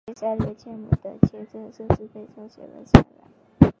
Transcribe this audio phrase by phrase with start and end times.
[0.07, 2.97] 有些杉原千亩的签证甚至被抄写了下
[3.59, 3.67] 来。